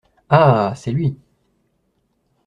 Ah! 0.29 0.73
c’est 0.75 0.93
lui. 0.93 1.15